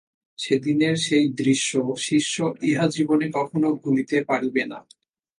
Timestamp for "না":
4.65-4.79